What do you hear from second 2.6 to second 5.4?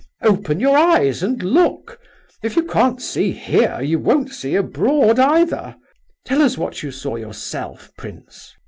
can't see here, you won't see abroad